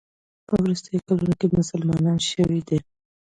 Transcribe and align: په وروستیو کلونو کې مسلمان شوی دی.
په 0.47 0.53
وروستیو 0.63 1.05
کلونو 1.07 1.33
کې 1.39 1.47
مسلمان 1.59 2.17
شوی 2.31 2.59
دی. 2.67 2.79